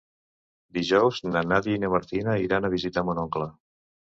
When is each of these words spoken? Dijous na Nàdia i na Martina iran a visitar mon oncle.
Dijous 0.77 1.19
na 1.27 1.43
Nàdia 1.49 1.75
i 1.81 1.83
na 1.83 1.91
Martina 1.97 2.39
iran 2.47 2.67
a 2.67 2.73
visitar 2.79 3.05
mon 3.11 3.23
oncle. 3.27 3.51